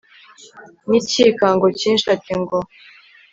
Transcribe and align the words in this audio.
nicyikango 0.89 1.65
cyinshi 1.79 2.05
ati 2.15 2.33
ngo 2.41 2.57